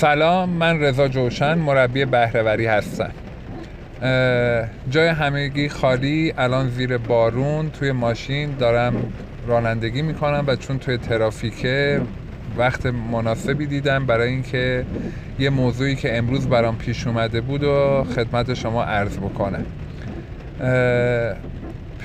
سلام 0.00 0.48
من 0.48 0.80
رضا 0.80 1.08
جوشن 1.08 1.54
مربی 1.54 2.04
بهرهوری 2.04 2.66
هستم. 2.66 3.10
جای 4.90 5.08
همگی 5.08 5.68
خالی 5.68 6.34
الان 6.38 6.68
زیر 6.68 6.98
بارون 6.98 7.70
توی 7.70 7.92
ماشین 7.92 8.56
دارم 8.58 8.94
رانندگی 9.46 10.02
می‌کنم 10.02 10.44
و 10.46 10.56
چون 10.56 10.78
توی 10.78 10.98
ترافیکه 10.98 12.00
وقت 12.58 12.86
مناسبی 12.86 13.66
دیدم 13.66 14.06
برای 14.06 14.28
اینکه 14.28 14.84
یه 15.38 15.50
موضوعی 15.50 15.96
که 15.96 16.16
امروز 16.18 16.48
برام 16.48 16.76
پیش 16.76 17.06
اومده 17.06 17.40
بود 17.40 17.64
و 17.64 18.04
خدمت 18.04 18.54
شما 18.54 18.84
عرض 18.84 19.18
بکنم. 19.18 19.66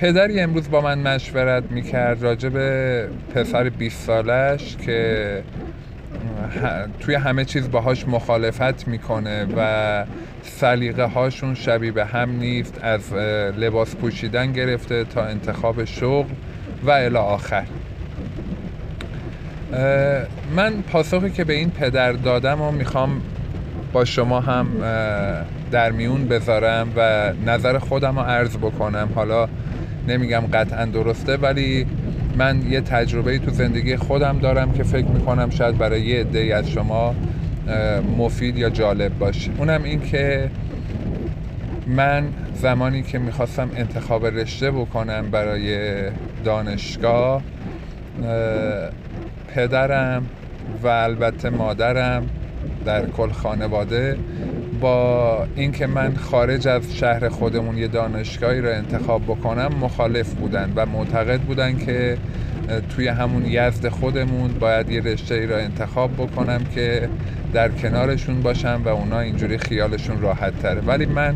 پدری 0.01 0.39
امروز 0.39 0.69
با 0.69 0.81
من 0.81 0.99
مشورت 0.99 1.63
می‌کرد 1.69 2.23
راجع 2.23 2.49
به 2.49 3.07
پسر 3.35 3.69
20 3.69 4.05
سالش 4.05 4.77
که 4.85 5.43
توی 6.99 7.15
همه 7.15 7.45
چیز 7.45 7.71
باهاش 7.71 8.07
مخالفت 8.07 8.87
می‌کنه 8.87 9.47
و 9.57 10.05
سلیقه 10.43 11.03
هاشون 11.03 11.55
شبیه 11.55 11.91
به 11.91 12.05
هم 12.05 12.31
نیست. 12.31 12.79
از 12.83 13.13
لباس 13.57 13.95
پوشیدن 13.95 14.51
گرفته 14.51 15.03
تا 15.03 15.25
انتخاب 15.25 15.85
شغل 15.85 16.33
و 16.83 16.91
الی 16.91 17.17
آخر. 17.17 17.65
من 20.55 20.81
پاسخی 20.81 21.29
که 21.29 21.43
به 21.43 21.53
این 21.53 21.69
پدر 21.69 22.11
دادم 22.11 22.61
و 22.61 22.71
می‌خوام 22.71 23.21
با 23.93 24.05
شما 24.05 24.39
هم 24.39 24.67
در 25.71 25.91
میون 25.91 26.27
بذارم 26.27 26.87
و 26.95 27.31
نظر 27.45 27.79
خودم 27.79 28.19
رو 28.19 28.25
عرض 28.25 28.57
بکنم. 28.57 29.09
حالا 29.15 29.47
نمیگم 30.07 30.43
قطعا 30.53 30.85
درسته 30.85 31.37
ولی 31.37 31.87
من 32.37 32.71
یه 32.71 32.81
تجربه 32.81 33.39
تو 33.39 33.51
زندگی 33.51 33.95
خودم 33.95 34.39
دارم 34.39 34.71
که 34.71 34.83
فکر 34.83 35.07
می‌کنم 35.07 35.49
شاید 35.49 35.77
برای 35.77 36.01
یه 36.01 36.19
عده 36.19 36.55
از 36.55 36.69
شما 36.69 37.15
مفید 38.17 38.57
یا 38.57 38.69
جالب 38.69 39.17
باشه. 39.17 39.51
اونم 39.57 39.83
این 39.83 40.01
که 40.01 40.49
من 41.87 42.23
زمانی 42.53 43.03
که 43.03 43.19
می‌خواستم 43.19 43.69
انتخاب 43.75 44.25
رشته 44.25 44.71
بکنم 44.71 45.31
برای 45.31 46.01
دانشگاه 46.43 47.41
پدرم 49.55 50.25
و 50.83 50.87
البته 50.87 51.49
مادرم 51.49 52.29
در 52.85 53.05
کل 53.05 53.29
خانواده 53.29 54.17
با 54.81 55.47
اینکه 55.55 55.87
من 55.87 56.15
خارج 56.15 56.67
از 56.67 56.95
شهر 56.95 57.29
خودمون 57.29 57.77
یه 57.77 57.87
دانشگاهی 57.87 58.61
رو 58.61 58.69
انتخاب 58.69 59.23
بکنم 59.23 59.71
مخالف 59.81 60.33
بودن 60.33 60.73
و 60.75 60.85
معتقد 60.85 61.39
بودن 61.39 61.77
که 61.77 62.17
توی 62.89 63.07
همون 63.07 63.45
یزد 63.45 63.87
خودمون 63.87 64.51
باید 64.59 64.89
یه 64.89 65.01
رشته 65.01 65.35
ای 65.35 65.45
را 65.45 65.57
انتخاب 65.57 66.13
بکنم 66.13 66.63
که 66.75 67.09
در 67.53 67.69
کنارشون 67.69 68.41
باشم 68.41 68.81
و 68.85 68.89
اونا 68.89 69.19
اینجوری 69.19 69.57
خیالشون 69.57 70.21
راحت 70.21 70.59
تره. 70.59 70.81
ولی 70.81 71.05
من 71.05 71.35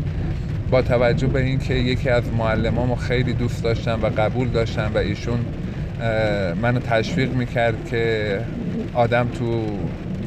با 0.70 0.82
توجه 0.82 1.26
به 1.26 1.40
اینکه 1.40 1.74
یکی 1.74 2.08
از 2.08 2.22
معلمامو 2.38 2.94
خیلی 2.94 3.32
دوست 3.32 3.64
داشتم 3.64 3.98
و 4.02 4.06
قبول 4.06 4.48
داشتم 4.48 4.90
و 4.94 4.98
ایشون 4.98 5.38
منو 6.62 6.80
تشویق 6.80 7.34
می‌کرد 7.34 7.88
که 7.90 8.38
آدم 8.94 9.28
تو 9.28 9.64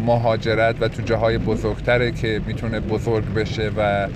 مهاجرت 0.05 0.75
و 0.81 0.87
تو 0.87 1.01
جاهای 1.01 1.37
بزرگتره 1.37 2.11
که 2.11 2.41
می‌تونه 2.47 2.79
بزرگ 2.79 3.33
بشه 3.33 3.71
و 3.77 4.07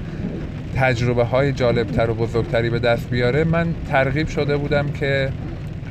تجربه 0.75 1.23
های 1.23 1.51
جالبتر 1.51 2.09
و 2.09 2.13
بزرگتری 2.13 2.69
به 2.69 2.79
دست 2.79 3.09
بیاره. 3.09 3.43
من 3.43 3.67
ترغیب 3.89 4.27
شده 4.27 4.57
بودم 4.57 4.91
که 4.91 5.29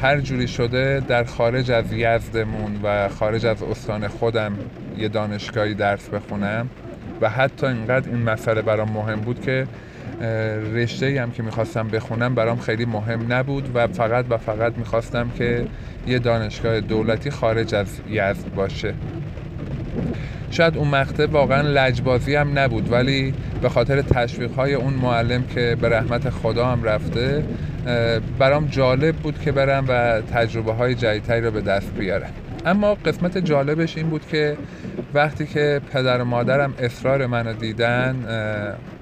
هر 0.03 0.21
جوری 0.21 0.49
شده 0.49 1.03
در 1.09 1.25
خارج 1.25 1.71
از 1.71 1.93
یزدمون 1.93 2.81
و 2.83 3.09
خارج 3.09 3.47
از 3.47 3.63
استان 3.63 4.09
خودم 4.09 4.53
یه 4.99 5.09
دانشگاهی 5.09 5.75
درس 5.75 6.09
بخونم 6.09 6.69
و 7.21 7.31
حتی 7.31 7.67
اینقدر 7.67 8.11
این 8.11 8.23
مسئله 8.23 8.63
برام 8.63 8.91
مهم 8.91 9.21
بود 9.21 9.41
که 9.41 9.67
رشته 10.75 11.21
هم 11.23 11.31
که 11.31 11.43
می‌خواستم 11.43 11.89
بخونم 11.89 12.35
برام 12.35 12.59
خیلی 12.59 12.85
مهم 12.85 13.33
نبود 13.33 13.71
و 13.75 13.87
فقط 13.87 14.25
و 14.31 14.37
فقط 14.37 14.79
می‌خواستم 14.79 15.31
که 15.39 15.67
یه 16.07 16.19
دانشگاه 16.19 16.81
دولتی 16.81 17.31
خارج 17.31 17.75
از 17.75 18.01
یزد 18.11 18.55
باشه. 18.55 18.95
شاید 20.51 20.77
اون 20.77 20.89
مقطع 20.89 21.27
واقعا 21.27 21.63
لجبازی 21.63 22.35
هم 22.35 22.59
نبود 22.59 22.93
ولی 22.93 23.35
به 23.63 23.69
خاطر 23.69 24.03
تشویق 24.03 24.53
های 24.53 24.75
اون 24.75 24.95
معلم 24.95 25.45
که 25.55 25.77
به 25.81 25.89
رحمت 25.89 26.31
خدا 26.31 26.67
هم 26.67 26.85
رفته 26.85 27.45
برام 28.39 28.67
جالب 28.67 29.17
بود 29.17 29.41
که 29.41 29.53
برم 29.53 29.85
و 29.89 30.21
تجربه 30.21 30.73
های 30.73 30.95
جدیدتری 30.95 31.41
رو 31.41 31.51
به 31.51 31.61
دست 31.61 31.95
بیارم. 31.95 32.31
اما 32.67 32.95
قسمت 32.95 33.39
جالبش 33.39 33.97
این 33.97 34.09
بود 34.09 34.27
که 34.27 34.57
وقتی 35.15 35.47
که 35.47 35.81
پدر 35.93 36.21
و 36.21 36.25
مادرم 36.25 36.75
اصرار 36.79 37.27
منو 37.27 37.53
دیدن 37.53 38.17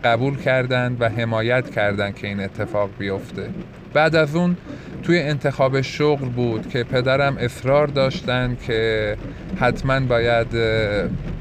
قبول 0.04 0.36
کردن 0.36 0.96
و 1.00 1.08
حمایت 1.08 1.70
کردن 1.70 2.12
که 2.12 2.26
این 2.26 2.40
اتفاق 2.40 2.90
بیفته. 2.98 3.48
بعد 3.94 4.16
از 4.16 4.36
اون 4.36 4.56
توی 5.04 5.18
انتخاب 5.18 5.80
شغل 5.80 6.28
بود 6.28 6.68
که 6.68 6.84
پدرم 6.84 7.36
اصرار 7.36 7.86
داشتن 7.86 8.56
که 8.66 9.16
حتما 9.56 10.00
باید 10.00 10.46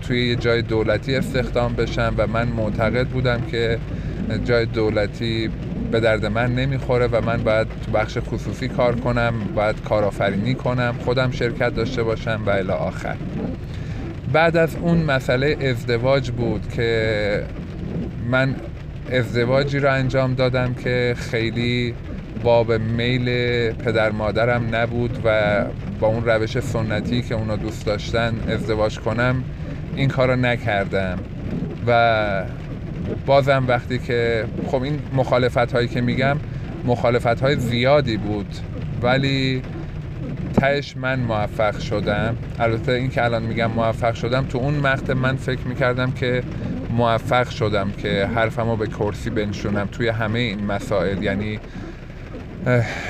توی 0.02 0.28
یه 0.28 0.36
جای 0.36 0.62
دولتی 0.62 1.16
استخدام 1.16 1.74
بشم 1.74 2.14
و 2.18 2.28
من 2.28 2.48
معتقد 2.48 3.08
بودم 3.08 3.42
که 3.42 3.80
جای 4.46 4.66
دولتی 4.66 5.50
به 5.92 6.00
درد 6.00 6.26
من 6.26 6.56
نمی‌خوره 6.56 7.08
و 7.08 7.22
من 7.26 7.44
باید 7.44 7.68
تو 7.86 7.92
بخش 7.92 8.18
خصوصی 8.18 8.68
کار 8.68 8.96
کنم 8.96 9.34
باید 9.56 9.84
کارآفرینی 9.84 10.54
کنم 10.56 10.96
خودم 11.06 11.32
شرکت 11.32 11.76
داشته 11.76 12.04
باشم 12.04 12.44
و 12.46 12.50
الی 12.50 12.72
آخر. 12.72 13.16
بعد 14.34 14.58
از 14.58 14.76
اون 14.76 14.98
مسئله 14.98 15.58
ازدواج 15.62 16.32
بود 16.32 16.70
که 16.76 17.44
من 18.30 18.56
ازدواجی 19.12 19.80
رو 19.80 19.94
انجام 19.94 20.34
دادم 20.34 20.74
که 20.74 21.16
خیلی 21.18 21.94
باب 22.44 22.72
میل 22.72 23.26
پدر 23.72 24.12
مادرم 24.12 24.76
نبود 24.76 25.18
و 25.26 25.62
با 26.00 26.08
اون 26.08 26.26
روش 26.26 26.60
سنتی 26.60 27.22
که 27.22 27.36
اونا 27.36 27.56
دوست 27.56 27.86
داشتن 27.86 28.34
ازدواج 28.48 29.00
کنم 29.00 29.44
این 29.96 30.10
کار 30.10 30.28
رو 30.30 30.36
نکردم. 30.36 31.20
و 31.88 32.44
بازم 33.26 33.64
وقتی 33.68 34.00
که 34.00 34.46
خب 34.68 34.82
این 34.82 35.00
مخالفت 35.14 35.72
هایی 35.72 35.88
که 35.88 36.02
میگم 36.02 36.38
مخالفت 36.86 37.42
های 37.42 37.56
زیادی 37.56 38.18
بود 38.18 38.56
ولی 39.02 39.62
تهش 40.54 40.98
من 40.98 41.20
موفق 41.20 41.80
شدم. 41.80 42.38
البته 42.60 42.92
این 42.92 43.10
که 43.10 43.24
الان 43.24 43.44
میگم 43.44 43.72
موفق 43.72 44.14
شدم 44.14 44.46
تو 44.46 44.58
اون 44.58 44.74
مقطع 44.74 45.14
من 45.14 45.36
فکر 45.36 45.68
می‌کردم 45.68 46.12
که 46.12 46.44
موفق 46.90 47.50
شدم 47.50 47.92
که 47.92 48.30
حرفمو 48.36 48.76
به 48.76 48.88
کرسی 48.88 49.30
بنشونم 49.30 49.88
توی 49.92 50.08
همه 50.08 50.40
این 50.40 50.66
مسائل. 50.66 51.24
یعنی 51.24 51.60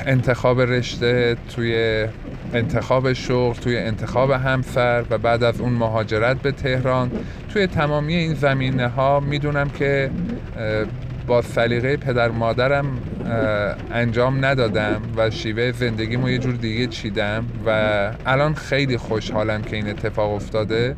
انتخاب 0.06 0.62
رشته 0.62 1.38
توی 1.56 2.06
انتخاب 2.54 3.14
شغل 3.14 3.54
توی 3.54 3.78
انتخاب 3.78 4.32
همسر 4.32 5.04
و 5.10 5.18
بعد 5.18 5.44
از 5.44 5.62
اون 5.62 5.74
مهاجرت 5.74 6.42
به 6.42 6.52
تهران. 6.52 7.12
توی 7.50 7.68
تمامی 7.68 8.16
این 8.16 8.34
زمینه 8.34 8.88
ها 8.88 9.20
می‌دونم 9.20 9.70
که 9.70 10.10
با 11.28 11.42
سلیقه 11.42 11.98
پدر 11.98 12.30
مادرم 12.30 12.86
انجام 13.92 14.46
ندادم 14.46 15.02
و 15.18 15.30
شیوه 15.30 15.72
زندگیمو 15.72 16.30
یه 16.30 16.38
جور 16.38 16.56
دیگه 16.56 16.88
چیدم 16.88 17.46
و 17.66 18.12
الان 18.26 18.54
خیلی 18.54 18.98
خوشحالم 18.98 19.62
که 19.62 19.76
این 19.76 19.90
اتفاق 19.90 20.32
افتاده. 20.32 20.96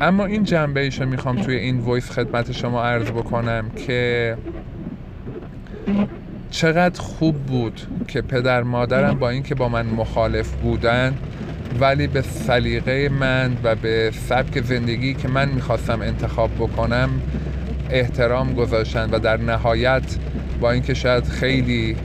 اما 0.00 0.24
این 0.24 0.44
جنبه 0.44 0.80
ایشو 0.80 1.06
می‌خوام 1.06 1.42
توی 1.42 1.56
این 1.56 1.80
ویس 1.80 2.10
خدمت 2.10 2.52
شما 2.52 2.84
عرض 2.84 3.10
بکنم 3.10 3.70
که 3.86 4.36
چقدر 6.54 7.00
خوب 7.00 7.36
بود 7.36 7.80
که 8.08 8.22
پدر 8.22 8.62
مادرم 8.62 9.18
با 9.18 9.30
اینکه 9.30 9.54
با 9.54 9.68
من 9.68 9.86
مخالف 9.86 10.52
بودن 10.52 11.14
ولی 11.80 12.06
به 12.06 12.22
سلیقه 12.22 13.08
من 13.08 13.56
و 13.62 13.74
به 13.74 14.10
سبک 14.28 14.62
زندگی 14.62 15.14
که 15.14 15.28
من 15.28 15.48
می‌خواستم 15.48 16.00
انتخاب 16.02 16.50
بکنم 16.54 17.10
احترام 17.90 18.54
گذاشتن 18.54 19.10
و 19.10 19.18
در 19.18 19.36
نهایت 19.36 20.02
با 20.60 20.70
اینکه 20.70 20.94
شاید 20.94 21.24
خیلی 21.24 21.96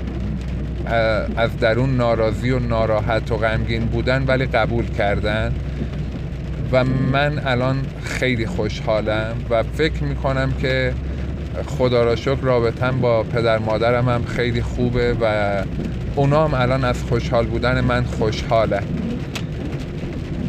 از 1.36 1.58
درون 1.58 1.98
ناراضی 1.98 2.52
و 2.52 2.60
ناراحت 2.60 3.32
و 3.32 3.38
غمگین 3.38 3.86
بودن 3.86 4.26
ولی 4.28 4.46
قبول 4.46 4.86
کردن. 4.86 5.54
و 6.72 6.84
من 6.84 7.42
الان 7.46 7.82
خیلی 8.04 8.46
خوشحالم 8.46 9.36
و 9.50 9.64
فکر 9.64 10.04
می‌کنم 10.04 10.54
که 10.62 10.94
خدا 11.68 12.04
را 12.04 12.16
شکر 12.16 12.42
رابطم 12.42 13.02
با 13.02 13.24
پدر 13.24 13.58
مادرم 13.58 14.10
هم 14.10 14.26
خیلی 14.26 14.62
خوبه 14.62 15.16
و 15.22 15.56
اونا 16.16 16.48
هم 16.48 16.54
الان 16.54 16.84
از 16.84 17.04
خوشحال 17.04 17.46
بودن 17.46 17.82
من 17.82 18.04
خوشحاله. 18.04 18.80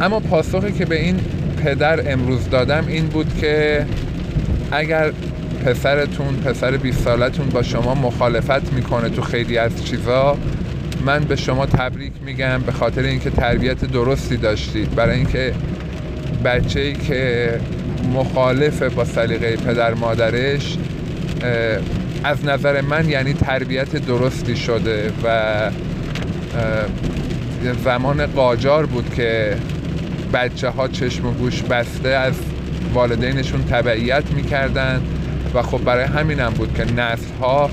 اما 0.00 0.20
پاسخی 0.20 0.72
که 0.72 0.84
به 0.84 1.02
این 1.02 1.20
پدر 1.64 2.12
امروز 2.12 2.50
دادم 2.50 2.84
این 2.88 3.06
بود 3.06 3.38
که 3.40 3.86
اگر 4.70 5.12
پسرتون 5.64 6.36
پسر 6.36 6.76
20 6.76 7.04
سالتون 7.04 7.48
با 7.48 7.62
شما 7.62 7.94
مخالفت 7.94 8.72
می‌کنه 8.72 9.08
تو 9.08 9.22
خیلی 9.22 9.58
از 9.58 9.84
چیزا 9.84 10.36
من 11.06 11.24
به 11.24 11.36
شما 11.36 11.66
تبریک 11.66 12.12
میگم 12.26 12.58
به 12.66 12.72
خاطر 12.72 13.02
اینکه 13.02 13.30
تربیت 13.30 13.84
درستی 13.84 14.36
داشتید. 14.36 14.94
برای 14.94 15.16
اینکه 15.16 15.54
بچه 16.44 16.80
ای 16.80 16.92
که 16.92 17.50
مخالف 18.14 18.82
با 18.82 19.04
سلیقه 19.04 19.56
پدر 19.56 19.94
مادرش 19.94 20.78
از 22.24 22.44
نظر 22.44 22.80
من 22.80 23.08
یعنی 23.08 23.32
تربیت 23.32 23.96
درستی 23.96 24.56
شده 24.56 25.12
و 25.24 25.70
زمان 27.84 28.26
قاجار 28.26 28.86
بود 28.86 29.14
که 29.14 29.56
بچه 30.32 30.68
ها 30.68 30.88
چشم 30.88 31.26
و 31.26 31.32
گوش 31.32 31.62
بسته 31.62 32.08
از 32.08 32.34
والدینشون 32.94 33.64
تبعیت 33.64 34.24
می‌کردن 34.36 35.02
و 35.54 35.62
خب 35.62 35.84
برای 35.84 36.04
همینم 36.04 36.50
بود 36.50 36.74
که 36.74 36.84
نسل 36.84 37.34
ها 37.40 37.70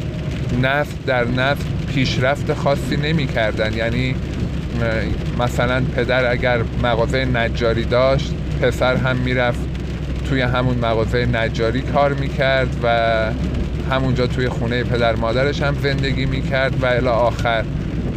نسل 0.64 0.92
در 1.06 1.26
نسل 1.26 1.64
پیشرفت 1.94 2.54
خاصی 2.54 2.98
نمی‌کردن. 2.98 3.74
یعنی 3.74 4.16
مثلا 5.40 5.84
پدر 5.96 6.32
اگر 6.32 6.60
مغازه 6.84 7.26
نجاری 7.26 7.86
داشت 7.86 8.34
پسر 8.62 8.96
هم 8.96 9.16
می‌رفت. 9.16 9.60
توی 10.30 10.42
همون 10.42 10.78
مغازه 10.78 11.26
نجاری 11.26 11.82
کار 11.82 12.14
می‌کرد 12.14 12.76
و 12.84 12.88
همونجا 13.92 14.28
توی 14.28 14.50
خونه 14.50 14.84
پدر 14.84 15.16
مادرش 15.16 15.62
هم 15.62 15.76
زندگی 15.84 16.26
می‌کرد 16.26 16.84
و 16.84 16.86
الی 16.86 17.08
آخر. 17.08 17.64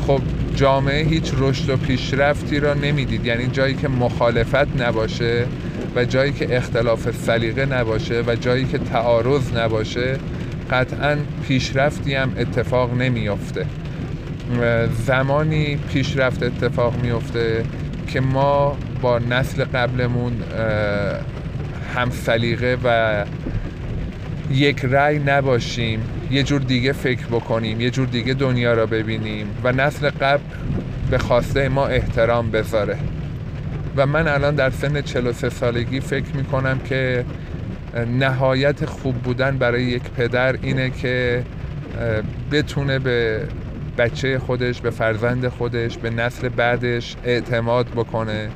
خب 0.06 0.20
جامعه 0.54 1.04
هیچ 1.04 1.32
رشد 1.38 1.70
و 1.70 1.76
پیشرفتی 1.76 2.60
را 2.60 2.74
نمی‌دید. 2.74 3.26
یعنی 3.26 3.46
جایی 3.46 3.74
که 3.74 3.88
مخالفت 3.88 4.82
نباشه 4.82 5.46
و 5.96 6.04
جایی 6.04 6.32
که 6.32 6.56
اختلاف 6.56 7.10
سلیقه 7.10 7.66
نباشه 7.66 8.22
و 8.26 8.34
جایی 8.34 8.64
که 8.64 8.78
تعارض 8.78 9.56
نباشه 9.56 10.16
قطعا 10.70 11.16
پیشرفتی 11.48 12.14
هم 12.14 12.32
اتفاق 12.38 12.94
نمیافته. 12.94 13.66
زمانی 15.06 15.76
پیشرفت 15.76 16.42
اتفاق 16.42 16.94
میفته 17.02 17.64
که 18.06 18.20
ما 18.20 18.76
با 19.02 19.18
نسل 19.18 19.64
قبلمون 19.64 20.32
هم 21.94 22.10
سلیقه 22.10 22.78
و 22.84 23.24
یک 24.50 24.84
رأی 24.84 25.18
نباشیم 25.18 26.02
یه 26.30 26.42
جور 26.42 26.60
دیگه 26.60 26.92
فکر 26.92 27.26
بکنیم 27.26 27.80
یه 27.80 27.90
جور 27.90 28.06
دیگه 28.06 28.34
دنیا 28.34 28.74
را 28.74 28.86
ببینیم 28.86 29.46
و 29.64 29.72
نسل 29.72 30.10
قبل 30.10 30.42
به 31.10 31.18
خواسته 31.18 31.68
ما 31.68 31.86
احترام 31.86 32.50
بذاره. 32.50 32.98
و 33.96 34.06
من 34.06 34.28
الان 34.28 34.54
در 34.54 34.70
سن 34.70 35.00
43 35.00 35.48
سالگی 35.48 36.00
فکر 36.00 36.36
می‌کنم 36.36 36.78
که 36.78 37.24
نهایت 38.18 38.84
خوب 38.84 39.14
بودن 39.14 39.58
برای 39.58 39.84
یک 39.84 40.02
پدر 40.02 40.56
اینه 40.62 40.90
که 40.90 41.44
بتونه 42.52 42.98
به 42.98 43.40
بچه 43.98 44.38
خودش 44.38 44.80
به 44.80 44.90
فرزند 44.90 45.48
خودش 45.48 45.98
به 45.98 46.10
نسل 46.10 46.48
بعدش 46.48 47.16
اعتماد 47.24 47.86
بکنه. 47.86 48.48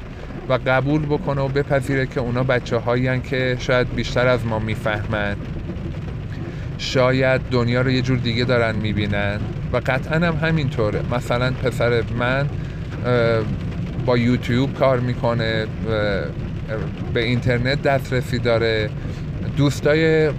و 0.49 0.59
قبول 0.67 1.07
بکنه 1.07 1.41
و 1.41 1.49
بپذیره 1.49 2.07
که 2.07 2.21
اونا 2.21 2.43
بچه 2.43 2.77
هایی 2.77 3.21
که 3.21 3.57
شاید 3.61 3.95
بیشتر 3.95 4.27
از 4.27 4.47
ما 4.47 4.59
می‌فهمند 4.59 5.37
شاید 6.79 7.41
دنیا 7.51 7.81
رو 7.81 7.91
یه 7.91 8.03
جور 8.03 8.19
دیگه 8.19 8.45
دارن 8.45 8.77
می‌بینن. 8.77 9.41
و 9.73 9.77
قطعا 9.77 10.27
هم 10.27 10.49
همینطوره. 10.49 11.01
مثلا 11.13 11.51
پسر 11.51 12.03
من 12.19 12.47
با 14.07 14.19
یوتیوب 14.19 14.75
کار 14.75 15.01
می‌کنه 15.01 15.67
به 17.15 17.25
اینترنت 17.25 17.83
دسترسی 17.83 18.39
داره. 18.39 18.91
دوستای 19.57 20.31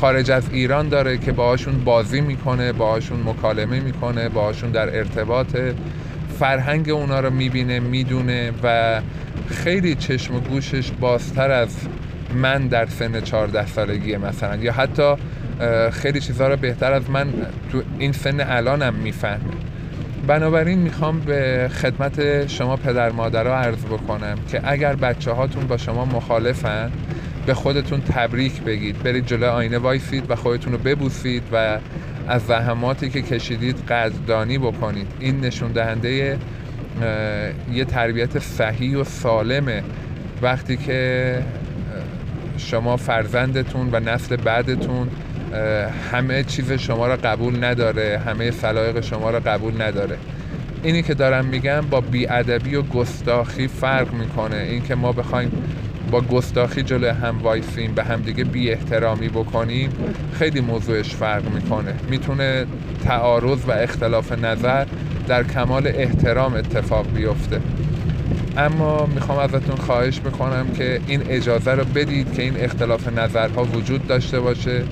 خارج 0.00 0.30
از 0.30 0.50
ایران 0.52 0.88
داره 0.88 1.18
که 1.18 1.32
باهاشون 1.32 1.84
بازی 1.84 2.20
می‌کنه 2.20 2.72
باهاشون 2.72 3.22
مکالمه 3.26 3.80
می‌کنه 3.80 4.28
باهاشون 4.28 4.70
در 4.70 4.96
ارتباط 4.96 5.56
فرهنگ 6.38 6.90
اونا 6.90 7.20
رو 7.20 7.30
می‌بینه 7.30 7.80
می‌دونه 7.80 8.52
و 8.62 9.00
خیلی 9.48 9.94
چشم 9.94 10.34
و 10.34 10.40
گوشش 10.40 10.90
بازتر 11.00 11.50
از 11.50 11.76
من 12.34 12.68
در 12.68 12.86
سن 12.86 13.20
14 13.20 13.66
سالگی 13.66 14.16
مثلا. 14.16 14.56
یا 14.56 14.72
حتی 14.72 15.14
خیلی 15.92 16.20
چیزها 16.20 16.48
رو 16.48 16.56
بهتر 16.56 16.92
از 16.92 17.10
من 17.10 17.28
تو 17.72 17.82
این 17.98 18.12
سن 18.12 18.40
الانم 18.40 18.94
می‌فهمه. 18.94 19.40
بنابراین 20.26 20.78
می‌خوام 20.78 21.20
به 21.20 21.70
خدمت 21.82 22.46
شما 22.46 22.76
پدر 22.76 23.10
مادرها 23.10 23.54
عرض 23.54 23.84
بکنم 23.84 24.38
که 24.48 24.60
اگر 24.64 24.96
بچه 24.96 25.30
هاتون 25.30 25.66
با 25.66 25.76
شما 25.76 26.04
مخالفن 26.04 26.90
به 27.46 27.54
خودتون 27.54 28.00
تبریک 28.00 28.62
بگید. 28.62 29.02
برید 29.02 29.26
جلو 29.26 29.46
آینه 29.46 29.78
وایسید 29.78 30.30
و 30.30 30.36
خودتون 30.36 30.72
رو 30.72 30.78
ببوسید 30.78 31.42
و 31.52 31.78
از 32.28 32.46
زحماتی 32.46 33.10
که 33.10 33.22
کشیدید 33.22 33.78
قدردانی 33.88 34.58
بکنید. 34.58 35.06
این 35.20 35.40
نشون 35.40 35.72
دهنده 35.72 36.38
یه 37.72 37.84
تربیت 37.84 38.38
صحیح 38.38 38.96
و 38.96 39.04
سالمه. 39.04 39.82
وقتی 40.42 40.76
که 40.76 41.42
شما 42.56 42.96
فرزندتون 42.96 43.88
و 43.92 44.00
نسل 44.00 44.36
بعدتون 44.36 45.08
همه 46.12 46.44
چیز 46.44 46.72
شما 46.72 47.06
را 47.06 47.16
قبول 47.16 47.64
نداره 47.64 48.20
همه 48.26 48.50
سلایق 48.50 49.00
شما 49.00 49.30
را 49.30 49.40
قبول 49.40 49.82
نداره. 49.82 50.16
اینی 50.82 51.02
که 51.02 51.14
دارم 51.14 51.44
میگم 51.44 51.80
با 51.80 52.00
بیادبی 52.00 52.74
و 52.74 52.82
گستاخی 52.82 53.68
فرق 53.68 54.12
می‌کنه. 54.12 54.56
اینکه 54.56 54.94
ما 54.94 55.12
بخوایم 55.12 55.52
با 56.10 56.20
گستاخی 56.20 56.82
جلوی 56.82 57.10
هم 57.10 57.42
وایسیم 57.42 57.94
به 57.94 58.04
همدیگه 58.04 58.44
بی 58.44 58.70
احترامی 58.70 59.28
بکنیم 59.28 59.90
خیلی 60.38 60.60
موضوعش 60.60 61.14
فرق 61.14 61.48
می‌کنه. 61.54 61.94
می‌تونه 62.10 62.66
تعارض 63.04 63.58
و 63.68 63.72
اختلاف 63.72 64.32
نظر 64.32 64.86
در 65.28 65.42
کمال 65.42 65.86
احترام 65.86 66.54
اتفاق 66.54 67.06
بیفته. 67.14 67.60
اما 68.56 69.06
می‌خوام 69.06 69.38
ازتون 69.38 69.76
خواهش 69.76 70.20
بکنم 70.20 70.66
که 70.76 71.00
این 71.06 71.22
اجازه 71.28 71.70
رو 71.70 71.84
بدید 71.84 72.32
که 72.32 72.42
این 72.42 72.54
اختلاف 72.56 73.08
نظرها 73.18 73.64
وجود 73.64 74.06
داشته 74.06 74.40
باشه 74.40 74.82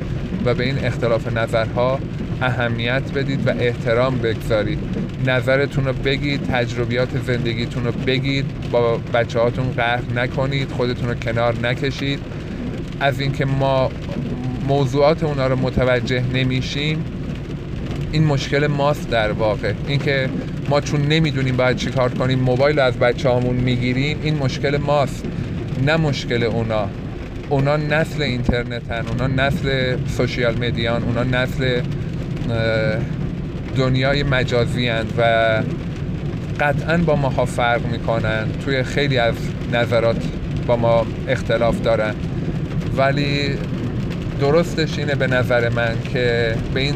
و 0.45 0.55
به 0.55 0.65
این 0.65 0.85
اختلاف 0.85 1.37
نظرها 1.37 1.99
اهمیت 2.43 3.03
بدید 3.15 3.47
و 3.47 3.51
احترام 3.59 4.19
بگذارید. 4.19 4.79
نظرتون 5.27 5.85
رو 5.85 5.93
بگید 5.93 6.41
تجربیات 6.43 7.09
زندگیتون 7.27 7.85
رو 7.85 7.93
بگید. 7.93 8.45
با 8.71 9.01
بچه 9.15 9.39
هاتون 9.39 9.73
قهر 9.77 10.03
نکنید 10.17 10.71
خودتون 10.71 11.09
رو 11.09 11.15
کنار 11.15 11.55
نکشید. 11.63 12.19
از 13.01 13.21
اینکه 13.21 13.45
ما 13.45 13.91
موضوعات 14.69 15.23
اونا 15.23 15.47
رو 15.47 15.57
متوجه 15.57 16.23
نمیشیم 16.35 17.05
این 18.13 18.25
مشکل 18.25 18.67
ماست 18.67 19.11
در 19.11 19.33
واقع. 19.33 19.73
اینکه 19.87 20.29
ما 20.69 20.81
چون 20.81 21.03
نمی‌دونیم 21.03 21.57
باید 21.57 21.77
چی 21.77 21.91
کار 21.91 22.15
کنیم 22.15 22.39
موبایل 22.39 22.79
از 22.79 22.99
بچه 22.99 23.31
همون 23.31 23.57
می‌گیریم 23.57 24.19
این 24.23 24.37
مشکل 24.37 24.77
ماست. 24.77 25.25
نه 25.87 25.97
مشکل 25.97 26.43
اونا. 26.43 26.89
اونا 27.49 27.77
نسل 27.77 28.23
اینترنتن 28.23 29.05
اونا 29.09 29.27
نسل 29.27 29.97
سوشیال 30.07 30.59
مدیان 30.59 31.03
اونا 31.03 31.25
نسل 31.25 31.81
دنیای 33.77 34.23
مجازی 34.23 34.91
و 35.19 35.63
قطعا 36.61 36.97
با 36.97 37.17
ماها 37.17 37.45
فرق 37.45 37.87
می‌کنن. 37.87 38.47
توی 38.65 38.83
خیلی 38.83 39.19
از 39.19 39.35
نظرات 39.73 40.17
با 40.67 40.77
ما 40.77 41.07
اختلاف 41.29 41.81
دارن. 41.81 42.15
ولی 42.97 43.59
درستش 44.41 44.99
اینه 44.99 45.15
به 45.15 45.27
نظر 45.27 45.69
من 45.69 45.95
که 46.13 46.55
به 46.75 46.81
این 46.81 46.95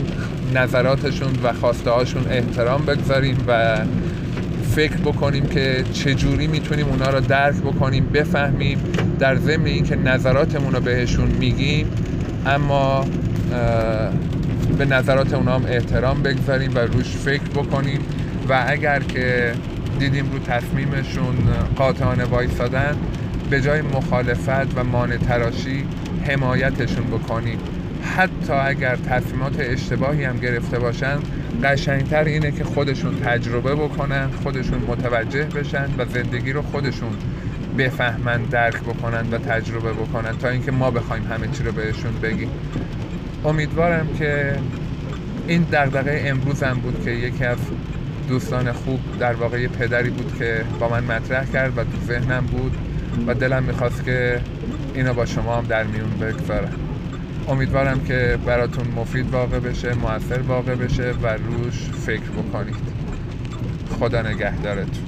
نظراتشون 0.55 1.31
و 1.43 1.53
خواسته 1.53 1.91
هاشون 1.91 2.27
احترام 2.31 2.85
بگذاریم 2.85 3.37
و 3.49 3.77
فکر 4.75 4.97
بکنیم 4.97 5.47
که 5.47 5.85
چجوری 5.93 6.47
می‌تونیم 6.47 6.87
اونا 6.87 7.11
رو 7.11 7.21
درک 7.21 7.57
بکنیم 7.57 8.07
بفهمیم. 8.07 8.79
در 9.19 9.37
ضمن 9.37 9.67
اینکه 9.67 9.97
نظراتمون 9.97 10.73
رو 10.73 10.81
بهشون 10.81 11.29
میگیم 11.29 11.87
اما 12.47 13.05
به 14.79 14.85
نظرات 14.85 15.35
اونا 15.35 15.55
هم 15.55 15.65
احترام 15.67 16.23
بگذاریم 16.23 16.75
و 16.75 16.79
روش 16.79 17.17
فکر 17.17 17.49
بکنیم. 17.55 18.01
و 18.49 18.65
اگر 18.69 19.01
که 19.01 19.53
دیدیم 19.99 20.33
رو 20.33 20.39
تصمیمشون 20.39 21.35
قاطعانه 21.77 22.25
وایستادن 22.25 22.97
به 23.51 23.61
جای 23.61 23.83
مخالفت 23.83 24.79
و 24.79 24.85
مانع 24.85 25.17
تراشی 25.17 25.85
حمایتشون 26.27 27.07
بکنیم. 27.07 27.59
حتی 28.17 28.53
اگر 28.53 28.97
تصمیمات 28.97 29.57
اشتباهی 29.59 30.25
هم 30.25 30.39
گرفته 30.39 30.79
باشن 30.79 31.19
قشنگتر 31.65 32.25
اینه 32.25 32.51
که 32.51 32.65
خودشون 32.65 33.21
تجربه 33.21 33.75
بکنن 33.75 34.31
خودشون 34.43 34.79
متوجه 34.89 35.45
بشن 35.45 35.87
و 35.99 36.05
زندگی 36.05 36.53
رو 36.53 36.63
خودشون 36.63 37.11
بفهمن 37.79 38.43
درک 38.43 38.81
بکنن 38.81 39.31
و 39.31 39.39
تجربه 39.39 39.93
بکنن 39.93 40.39
تا 40.39 40.49
اینکه 40.49 40.73
ما 40.73 40.91
بخوایم 40.91 41.25
همه 41.25 41.49
چی 41.49 41.65
رو 41.65 41.73
بهشون 41.73 42.13
بگیم. 42.23 42.51
امیدوارم 43.47 44.09
که 44.19 44.59
این 45.49 45.63
دغدغه 45.73 46.23
امروزم 46.25 46.75
بود 46.83 47.05
که 47.05 47.11
یکی 47.11 47.45
از 47.45 47.59
دوستان 48.29 48.73
خوب 48.73 49.01
در 49.21 49.33
واقع 49.33 49.67
پدری 49.67 50.11
بود 50.11 50.39
که 50.39 50.65
با 50.81 50.89
من 50.89 51.05
مطرح 51.05 51.45
کرد 51.53 51.79
و 51.79 51.85
تو 51.85 52.07
ذهنم 52.07 52.47
بود 52.47 52.77
و 53.27 53.35
دلم 53.35 53.63
می‌خواست 53.63 54.05
که 54.05 54.41
اینو 54.95 55.15
با 55.15 55.27
شما 55.27 55.57
هم 55.57 55.65
در 55.65 55.85
میون 55.85 56.11
بگذارم. 56.11 56.75
امیدوارم 57.49 58.01
که 58.05 58.39
براتون 58.47 58.87
مفید 58.97 59.31
واقع 59.31 59.61
بشه 59.61 59.95
موثر 59.95 60.41
واقع 60.41 60.75
بشه 60.75 61.15
و 61.23 61.27
روش 61.27 61.91
فکر 62.07 62.31
بکنید. 62.31 62.77
خدا 64.01 64.23
نگهدارتون. 64.23 65.06